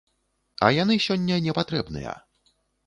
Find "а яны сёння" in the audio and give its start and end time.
0.67-1.39